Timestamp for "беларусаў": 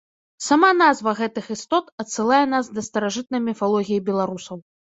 4.13-4.57